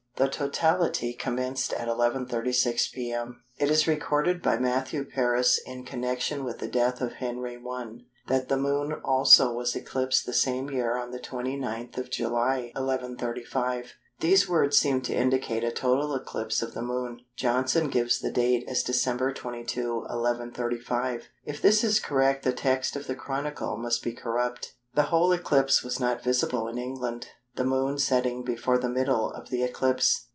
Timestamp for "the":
0.17-0.27, 6.59-6.67, 8.47-8.55, 10.27-10.33, 11.09-11.17, 16.75-16.83, 18.19-18.29, 22.43-22.53, 23.07-23.15, 24.93-25.03, 27.55-27.63, 28.77-28.87, 29.49-29.61